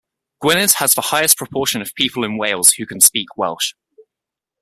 [0.41, 3.75] Gwynedd has the highest proportion of people in Wales who can speak Welsh.